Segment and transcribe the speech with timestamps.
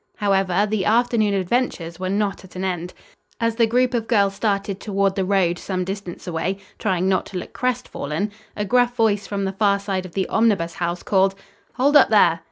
[0.17, 2.95] However, the afternoon adventures were not at an end.
[3.39, 7.37] As the group of girls started toward the road, some distance away, trying not to
[7.37, 11.35] look crestfallen, a gruff voice from the far side of the Omnibus House called:
[11.73, 12.39] "Hold up there!"